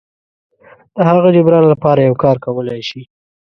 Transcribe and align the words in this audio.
د 0.95 0.97
هغه 1.09 1.27
جبران 1.35 1.63
لپاره 1.73 1.99
یو 2.07 2.15
کار 2.23 2.35
کولی 2.45 2.81
شي. 2.89 3.01